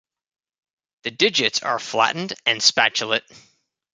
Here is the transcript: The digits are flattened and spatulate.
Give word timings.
The 1.03 1.11
digits 1.11 1.61
are 1.61 1.77
flattened 1.77 2.33
and 2.47 2.59
spatulate. 2.59 3.21